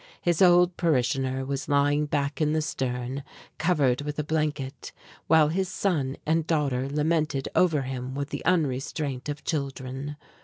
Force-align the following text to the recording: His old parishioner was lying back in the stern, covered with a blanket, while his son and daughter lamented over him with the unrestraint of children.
His 0.19 0.41
old 0.41 0.77
parishioner 0.77 1.45
was 1.45 1.67
lying 1.69 2.07
back 2.07 2.41
in 2.41 2.53
the 2.53 2.61
stern, 2.63 3.21
covered 3.59 4.01
with 4.01 4.17
a 4.17 4.23
blanket, 4.23 4.91
while 5.27 5.49
his 5.49 5.69
son 5.69 6.17
and 6.25 6.47
daughter 6.47 6.89
lamented 6.89 7.47
over 7.53 7.83
him 7.83 8.15
with 8.15 8.31
the 8.31 8.43
unrestraint 8.43 9.29
of 9.29 9.43
children. 9.43 10.15